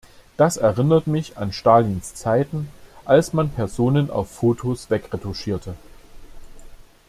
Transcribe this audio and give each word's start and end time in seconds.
Das 0.35 0.57
erinnert 0.57 1.05
mich 1.05 1.37
an 1.37 1.53
Stalins 1.53 2.15
Zeiten, 2.15 2.69
als 3.05 3.33
man 3.33 3.49
Personen 3.51 4.09
auf 4.09 4.31
Fotos 4.31 4.89
wegretuschierte. 4.89 5.75